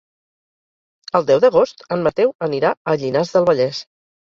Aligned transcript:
El 1.19 1.27
deu 1.27 1.43
d'agost 1.43 1.85
en 1.97 2.03
Mateu 2.09 2.33
anirà 2.49 2.75
a 2.95 2.99
Llinars 3.05 3.37
del 3.39 3.49
Vallès. 3.53 3.87